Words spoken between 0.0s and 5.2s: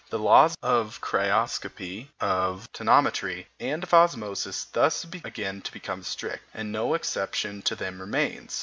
The laws of cryoscopy, of tonometry, and of osmosis thus